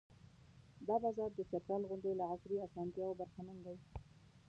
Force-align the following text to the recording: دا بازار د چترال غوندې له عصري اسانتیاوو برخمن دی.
دا 0.87 0.95
بازار 1.03 1.29
د 1.35 1.39
چترال 1.49 1.81
غوندې 1.89 2.11
له 2.19 2.25
عصري 2.31 2.55
اسانتیاوو 2.67 3.17
برخمن 3.19 3.57
دی. 3.65 3.77